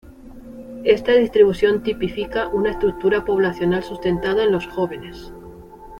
Esta 0.83 1.11
distribución 1.13 1.83
tipifica 1.83 2.47
una 2.47 2.71
estructura 2.71 3.23
poblacional 3.23 3.83
sustentada 3.83 4.43
en 4.43 4.51
los 4.51 4.65
jóvenes. 4.65 5.31